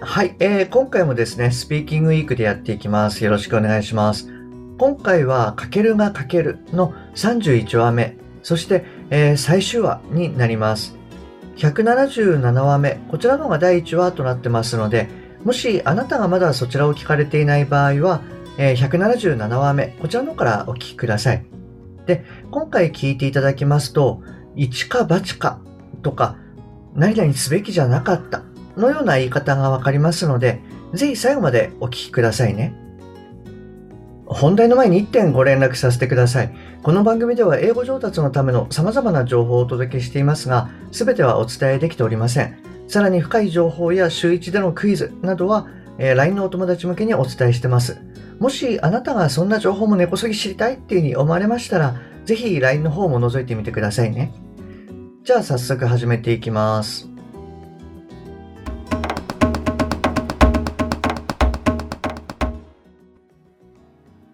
[0.00, 3.24] はい、えー、今回もですねスピーキングウィークでやっていきます。
[3.24, 4.32] よろしくお願いします。
[4.78, 10.96] 今回はかけるがかけるの31話目、そして、えー、最終話になります。
[11.56, 15.08] 177話目、こちらの方が第1話となってますので、
[15.44, 18.22] もしあなたがまだそちらを聞かれていない場合は、
[18.56, 21.44] えー、177話目、こちらの方からお聞きください。
[22.06, 24.22] で、今回聞いていただきますと、
[24.54, 25.60] 一か八か
[26.02, 26.36] とか、
[26.94, 28.44] 何々すべきじゃなかった。
[28.78, 30.60] のような言い方がわかりますので、
[30.94, 32.74] ぜひ最後までお聞きくださいね。
[34.26, 36.54] 本題の前に1点ご連絡させてください。
[36.82, 42.58] この番組では英語上達のための様々な情報をお届けしていますが、すべてはお伝えできておりません。
[42.88, 45.66] さらに深い情報や週1でのクイズなどは、
[45.98, 48.00] えー、LINE のお友達向けにお伝えしてます。
[48.38, 54.32] もしあなたがそんな情報も根こそぎ知りたいっていうふうに思われましたら、ぜひ LINE の方も覗いてみてくださいね。
[55.24, 57.17] じゃあ早速始めていきます。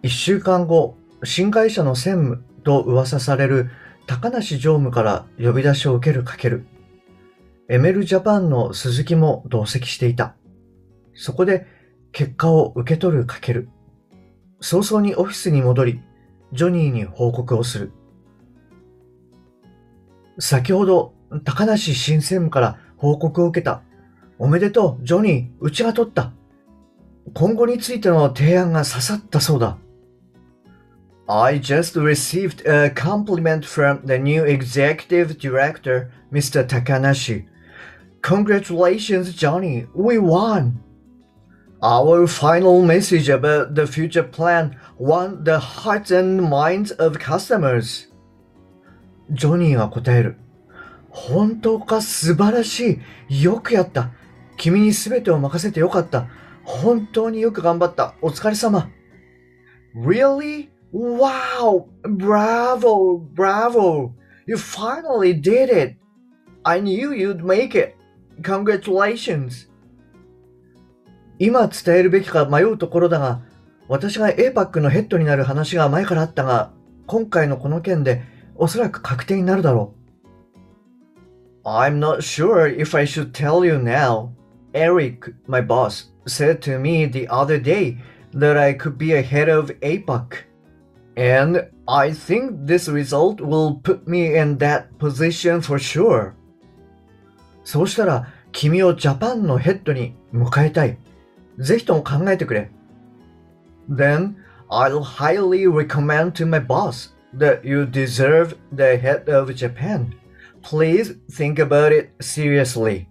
[0.04, 3.70] 一週間後、新会社の専務と噂される
[4.06, 6.66] 高梨常務から呼び出しを受けるかける。
[7.70, 10.34] エメルジャパンの鈴木も同席していた。
[11.14, 11.66] そこで
[12.12, 13.70] 結果を受け取るかける。
[14.60, 16.02] 早々にオフィスに戻り、
[16.52, 17.90] ジョニーに報告をする。
[20.38, 23.80] 先ほど、高梨新専務から報告を受けた。
[24.38, 26.34] おめでとう、ジョニー、うちが取った。
[27.32, 29.78] 今後についての提案が刺さったそうだ。
[31.28, 36.66] I just received a compliment from the new executive director, Mr.
[36.66, 37.46] Takanashi.
[38.20, 40.82] Congratulations, Johnny, we won!
[41.82, 48.08] Our final message about the future plan won the hearts and minds of customers.
[49.30, 50.36] ジョニーが答える。
[51.08, 53.42] 本当か素晴らしい。
[53.42, 54.10] よくやった。
[54.58, 56.26] 君に全てを任せてよかった。
[56.64, 58.14] 本当によく頑張った。
[58.20, 58.90] お疲れ様。
[59.94, 60.73] Really?
[60.94, 61.88] Wow!
[62.02, 63.18] Bravo!
[63.18, 64.14] Bravo!
[64.46, 65.96] You finally did it!
[66.64, 67.96] I knew you'd make it!
[68.42, 69.68] Congratulations!
[71.40, 73.42] 今伝えるべきか迷うところだが、
[73.88, 76.70] 私が APAC のヘッドになる話が前からあったが、
[77.08, 78.22] 今回のこの件で
[78.54, 79.94] おそらく確定になるだろ
[81.64, 81.68] う。
[81.68, 84.28] I'm not sure if I should tell you now.
[84.72, 87.96] Eric, my boss, said to me the other day
[88.32, 90.53] that I could be a head of APAC.
[91.16, 96.32] And I think this result will put me in that position for sure.
[97.64, 100.98] そうしたら、君をジャパンのヘッドに迎えたい。
[101.58, 102.70] ぜひとも考えてくれ。
[103.88, 104.34] Then
[104.68, 110.12] I'll highly recommend to my boss that you deserve the head of Japan.
[110.62, 113.06] Please think about it seriously.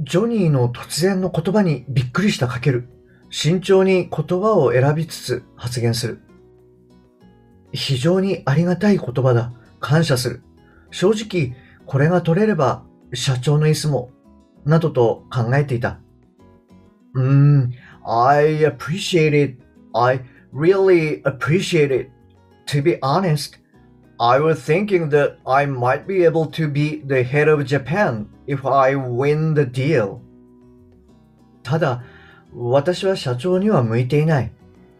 [0.00, 2.88] ジョニーの突然の言葉にびっくりしたかける。
[3.30, 6.20] 慎重に言葉を選びつつ発言する。
[7.72, 9.52] 非常にありがたい言葉だ。
[9.80, 10.42] 感謝する。
[10.90, 11.54] 正直、
[11.84, 14.10] これが取れれば社長の椅子も、
[14.64, 16.00] などと考えていた。
[17.14, 17.72] うーん、
[18.04, 19.62] I appreciate it.
[19.92, 20.20] I
[20.52, 22.10] really appreciate it.
[22.66, 23.58] To be honest,
[24.18, 28.66] I was thinking that I might be able to be the head of Japan if
[28.66, 30.20] I win the deal.
[31.62, 32.02] ただ、
[32.58, 34.50] 私は社長には向いていない。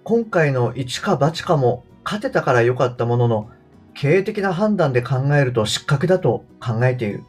[0.05, 3.51] 今回の一か八かも勝てたから良かったものの、
[3.95, 7.25] 経営的な判断で考えると失格だと考えている。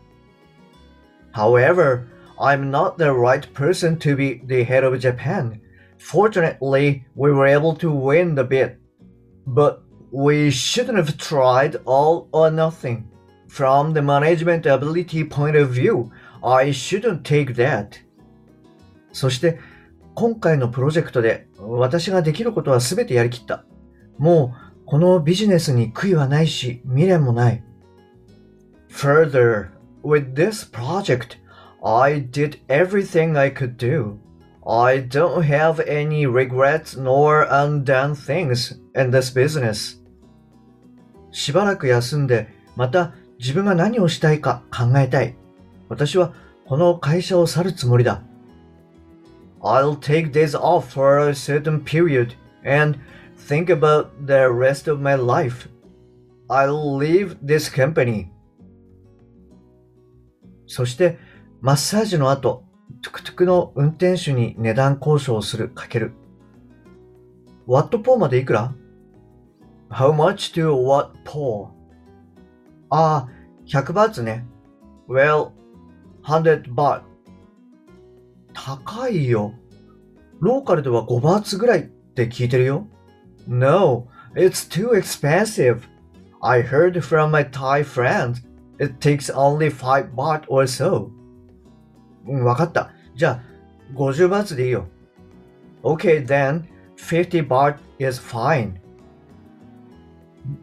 [1.34, 5.62] However, I'm not the right person to be the head of Japan.
[5.98, 8.76] Fortunately, we were able to win the bid.
[9.48, 9.80] But
[10.12, 13.06] we shouldn't have tried all or nothing.
[13.48, 16.12] From the management ability point of view,
[16.44, 17.92] I shouldn't take that.
[19.14, 19.58] そして、
[20.20, 23.66] 今回のプロジェクトで私ができることは全てやりきった。
[24.18, 27.64] もうこのビジネスに悔いはないし未練もない。
[28.90, 29.68] Further,
[30.04, 31.38] with this project,
[31.84, 34.18] I did everything I could do.
[34.66, 40.02] I don't have any regrets nor undone things in this business.
[41.30, 45.36] しばらく休んで、また自分が何をしたいか考えたい。
[45.90, 46.34] 私は
[46.66, 48.24] この会社を去るつもりだ。
[49.68, 52.98] I'll take days off for a certain period and
[53.48, 55.68] think about the rest of my life.
[56.50, 58.28] I'll leave this company.
[60.68, 61.18] そして、
[61.62, 62.64] マッサージの後、
[63.02, 66.14] トゥクトゥクの運転手に値段交渉をするかける。
[67.66, 68.74] What for までいくら
[69.90, 71.70] ?How much to what for?
[72.90, 73.30] ああ、
[73.66, 74.46] 100バーツね。
[75.08, 75.52] Well,
[76.24, 77.07] 100 baht.
[78.66, 79.54] 高いよ。
[80.40, 82.88] ローカルでは5バーツぐらいって聞いてるよ。
[83.48, 85.82] No, it's too expensive.
[86.42, 88.36] I heard from my Thai friend.
[88.80, 91.10] It takes only 5 baht or so.
[92.28, 92.92] うん、わかった。
[93.16, 93.42] じゃあ、
[93.96, 94.88] 50バーツでいいよ。
[95.84, 96.64] Okay, then,
[96.98, 98.74] 50 baht is fine.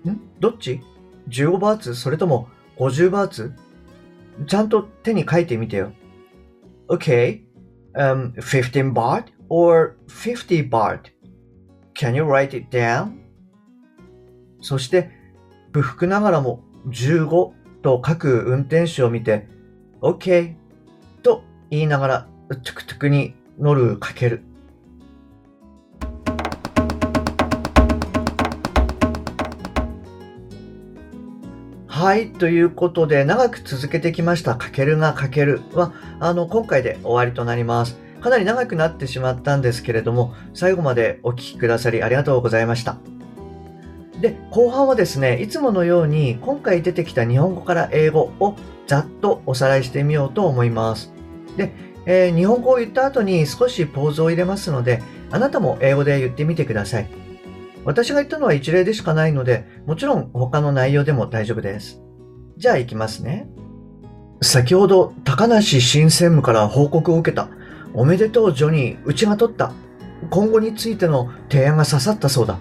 [0.08, 0.80] んどっち
[1.28, 3.54] ?15 バーツそれとも50バーツ
[4.46, 5.92] ちゃんと手に書いてみてよ。
[6.88, 7.43] Okay,
[7.96, 11.10] um, 15 baht or 50 baht?
[11.94, 13.20] Can you write it down?
[14.60, 15.10] そして、
[15.72, 17.52] 不服ながらも15
[17.82, 19.46] と書く運転手を見て、
[20.00, 20.54] OK
[21.22, 24.42] と言いながら、トゥクトゥクに乗るかける。
[32.04, 32.28] はい。
[32.28, 37.96] ということで、長く続けてきました、かけるがかけるは、あの、今回で終わりとなります。
[38.20, 42.98] かなり長くなってしまったんですけれども、最後までお聞きくださりありがとうございました。
[44.20, 48.54] で、後半はですね、いつものように、今回出てきた日本語から英語を
[48.86, 51.10] ざっとおさらいしてみようと思います。
[51.56, 51.72] で、
[52.04, 57.23] えー日本語を言った後に少しポーズを入れますので、あなたも英語で言ってみてください。
[57.84, 62.00] 私が言ったのは一例でしかないので、もちろん他の内容でも大丈夫です。
[62.56, 63.48] じゃあ行きますね。
[64.42, 67.48] 先ほど高梨新専務から報告を受けた。
[67.92, 69.72] おめでとうジョニー、うちが取った。
[70.30, 72.58] 今後についての提案が刺さったそうだ。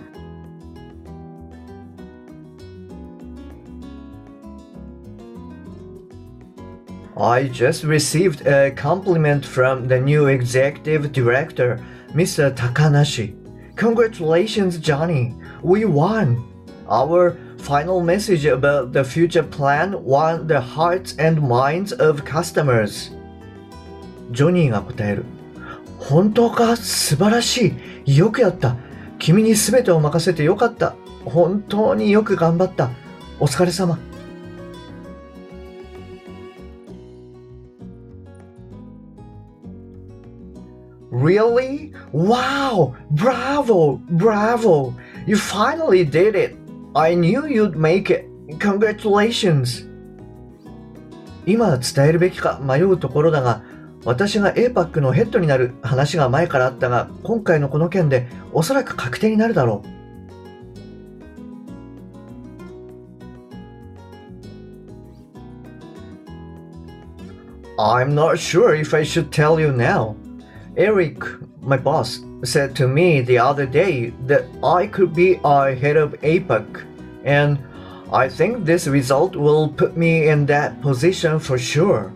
[7.16, 11.80] I just received a compliment from the new executive director,
[12.14, 12.54] Mr.
[12.54, 13.43] Takanashi.
[13.76, 15.34] Congratulations, Johnny.
[15.64, 16.44] We won.
[16.88, 23.12] Our final message about the future plan won the hearts and minds of customers.
[24.32, 25.26] ジョニーが答える。
[25.98, 27.76] 本当か素晴らし
[28.06, 28.18] い。
[28.18, 28.76] よくやった。
[29.18, 30.96] 君に全てを任せてよかった。
[31.26, 32.90] 本当によく頑張った。
[33.40, 33.98] お疲れ様。
[41.14, 41.94] Really?
[42.12, 42.96] Wow!
[43.12, 44.02] Bravo!
[44.10, 44.96] Bravo!
[45.28, 46.56] You finally did it!
[46.96, 48.26] I knew you'd make it!
[48.58, 49.88] Congratulations!
[51.46, 53.62] 今伝えるべきか迷うところだが、
[54.06, 59.88] 私が APAC のヘッドになる話が前からあったが、今回のこの件でおそらく確定になるだろう。
[67.78, 70.16] I'm not sure if I should tell you now.
[70.77, 71.19] Eric,
[71.61, 76.13] my boss, said to me the other day that I could be our head of
[76.23, 76.85] APAC,
[77.25, 77.59] and
[78.13, 82.11] I think this result will put me in that position for sure.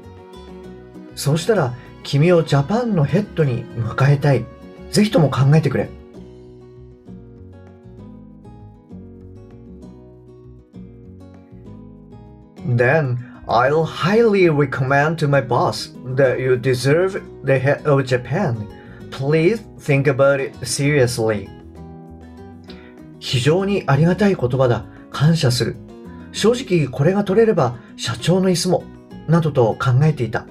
[1.14, 4.44] そうしたら、君をジャパンのヘッドに迎えたい。
[4.90, 5.88] ぜひとも考えてくれ。
[12.76, 18.67] Then I'll highly recommend to my boss that you deserve the head of Japan.
[19.11, 21.47] Please think about it seriously.
[23.19, 24.85] 非常にありがたい言葉だ。
[25.11, 25.75] 感謝する。
[26.31, 28.83] 正直これが取れれば社長の椅子も、
[29.27, 30.45] などと考えていた。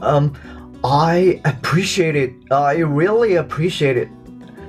[0.00, 0.32] Um,
[0.84, 2.34] I appreciate it.
[2.54, 4.08] I really appreciate it.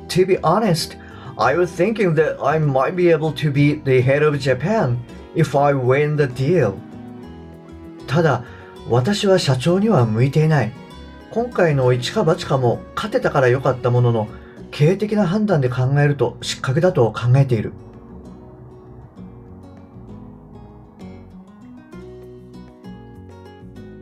[0.10, 0.98] To be honest,
[1.40, 4.98] I was thinking that I might be able to be the head of Japan
[5.36, 6.74] if I win the deal.
[8.08, 8.44] ただ、
[8.90, 10.72] 私は社長には向いていない。
[11.30, 14.28] 今回の一か八かも勝てたから良かったものの、
[14.72, 17.74] 経営的な判断で考えると失格だと考えている。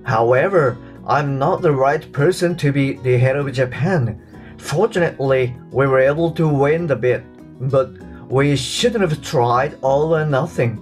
[0.05, 4.15] However, I'm not the right person to be the head of Japan.
[4.65, 7.21] Fortunately, we were able to win the bid,
[7.59, 7.91] but
[8.31, 10.79] we shouldn't have tried all or nothing.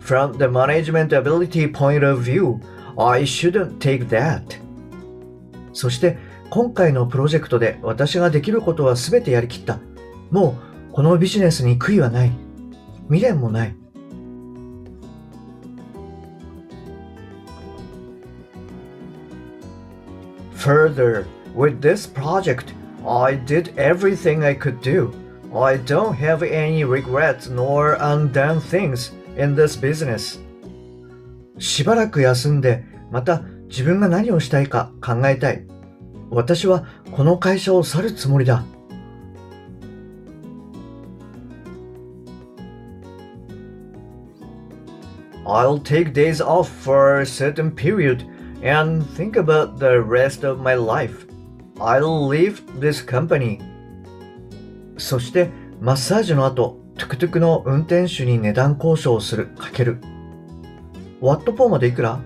[0.00, 2.60] From the management ability point of view,
[2.98, 4.58] I shouldn't take that.
[5.72, 6.18] そして
[6.50, 9.78] 今回のプロジェクトで私ができることは全てやりきった。
[10.32, 10.58] も
[10.90, 12.32] うこのビジネスに悔いはない。
[13.08, 13.76] 未練もない。
[20.56, 22.74] Further, with this project,
[23.05, 25.13] I did everything I could do.
[25.53, 30.39] I don't have any regrets nor undone things in this business.
[31.57, 35.65] しばらく休んで、また自分が何をしたいか考えたい。
[36.29, 38.63] 私はこの会社を去るつもりだ。
[45.45, 48.25] I'll take days off for a certain period
[48.63, 51.27] and think about the rest of my life.
[51.80, 53.58] I'll leave this company.
[54.98, 59.98] そしてマッサージの後、トゥクトゥクの運転手に値段交渉をする、かける。
[61.20, 62.20] ワットポーまでいくら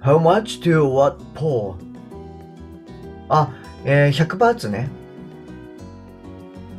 [0.00, 1.74] ?How much to what po?
[3.28, 3.52] あ、
[3.84, 4.88] えー、100バーツね。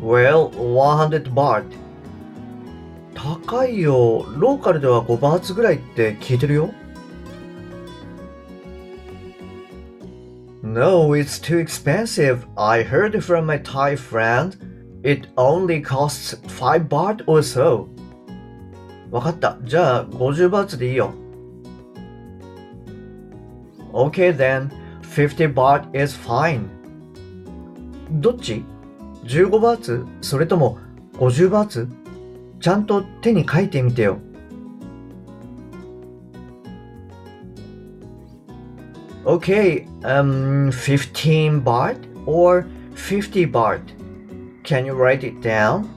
[0.01, 1.63] Well, 100 baht.
[3.13, 4.25] 高いよ。
[4.37, 6.73] ローカルでは5バーツぐらいって聞いてるよ。
[10.74, 12.46] No, it's too expensive.
[12.56, 14.56] I heard from my Thai friend.
[15.02, 17.88] It only costs 5 baht or so.
[19.10, 19.58] わかった。
[19.64, 21.14] じゃあ50バーツでいいよ。
[23.92, 24.70] Okay then,
[25.02, 26.68] 50 baht is fine.
[28.10, 28.64] どっち
[29.24, 30.78] ?15 バーツそれとも
[31.14, 31.88] 50バーツ
[32.60, 34.18] ちゃんと手に書いてみてよ。
[39.25, 43.81] Okay, um, 15 baht or 50 baht?
[44.63, 45.87] Can you write it down?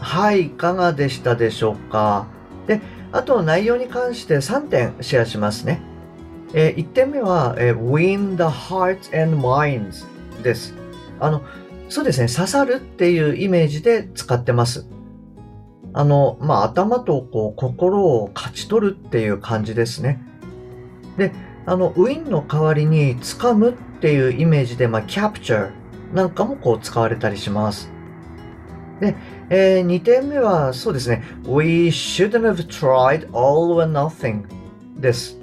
[0.00, 2.26] はい、いかがでしたでしょうか
[2.66, 2.80] で、
[3.12, 5.82] あと内容に関して3点シェアしますね。
[6.54, 10.06] えー、1点目は、えー、win the hearts and minds
[10.42, 10.72] です。
[11.20, 11.42] あの、
[11.90, 14.86] そうですね、刺さるっていうイメージで使ってます。
[15.92, 20.24] あの、まあ、頭とこう心を勝ち取るっていう感じですね。
[21.18, 21.32] で、
[21.66, 25.70] あの、ウィンの代わりに掴むっていうイメージで、まあ、capture
[26.14, 27.90] なんかもこう使われたりします。
[29.00, 29.14] で、
[29.50, 31.22] えー、2点目はそうですね。
[31.44, 34.44] We shouldn't have tried all or nothing
[34.98, 35.38] です。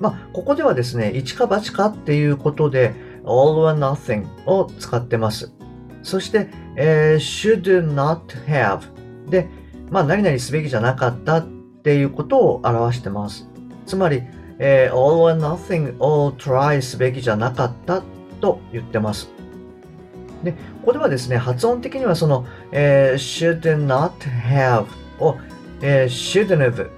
[0.00, 5.52] まあ、ここではですね、一か八かっていうことで all or nothing を使ってます。
[6.02, 8.80] そして、えー、should not have
[9.28, 9.48] で、
[9.90, 11.46] まあ、何々すべきじゃなかったっ
[11.82, 13.48] ていうことを表してます。
[13.86, 14.22] つまり、
[14.58, 18.02] えー、all or nothing を try すべきじゃなかった
[18.40, 19.30] と言ってます。
[20.42, 24.86] で、ここではですね、発音的にはその、えー、should not have
[25.18, 25.36] を、
[25.80, 26.90] えー、shouldn't have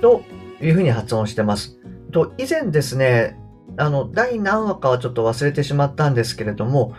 [0.00, 0.22] と
[0.60, 1.78] いうふうに発音してます。
[2.12, 3.38] と、以前ですね、
[3.76, 6.94] あの、第何話かはちょっと忘れてしまったんですけれども、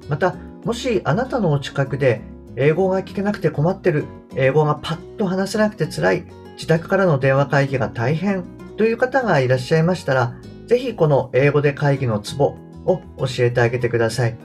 [0.10, 2.22] また、もしあなたのお近くで
[2.56, 4.06] 英語が聞けなくて困ってる、
[4.36, 8.44] 英語がパッと話せなくて辛い、自宅からの電話会議が大変
[8.78, 10.36] という方がいらっしゃいましたら、
[10.68, 12.56] ぜひこの英語で会議のツボ
[12.86, 14.38] を教えてあげてください。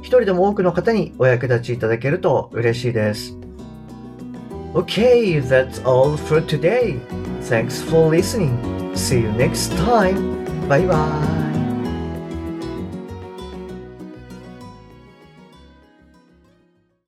[0.00, 3.36] 一人でも多くの方にお役立ちいただけると嬉しいです。
[4.74, 6.98] Okay, that's all for today.
[7.42, 8.56] Thanks for listening.
[8.94, 10.44] See you next time.
[10.68, 11.41] Bye bye.